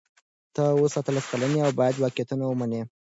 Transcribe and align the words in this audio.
ته 0.55 0.61
اوس 0.77 0.93
اتلس 0.99 1.25
کلنه 1.31 1.55
یې 1.59 1.65
او 1.65 1.71
باید 1.79 1.95
واقعیتونه 2.03 2.43
ومنې. 2.47 2.81